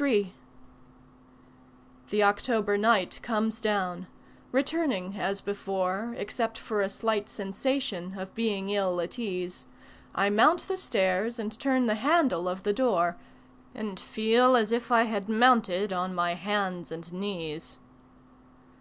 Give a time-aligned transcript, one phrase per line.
[0.00, 0.32] III
[2.10, 4.06] The October night comes down;
[4.52, 9.66] returning as before Except for a slight sensation of being ill at ease
[10.14, 13.16] I mount the stairs and turn the handle of the door
[13.74, 17.78] And feel as if I had mounted on my hands and knees.